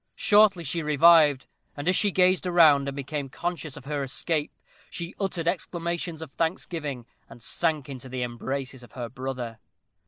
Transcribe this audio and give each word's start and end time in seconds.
Shortly 0.15 0.63
she 0.63 0.81
revived, 0.81 1.45
and 1.77 1.87
as 1.87 1.95
she 1.95 2.09
gazed 2.09 2.47
around, 2.47 2.87
and 2.87 2.95
became 2.95 3.29
conscious 3.29 3.77
of 3.77 3.85
her 3.85 4.01
escape, 4.01 4.51
she 4.89 5.13
uttered 5.19 5.47
exclamations 5.47 6.23
of 6.23 6.31
thanksgiving, 6.31 7.05
and 7.29 7.39
sank 7.39 7.87
into 7.87 8.09
the 8.09 8.23
embraces 8.23 8.81
of 8.81 8.93
her 8.93 9.09
brother. 9.09 9.59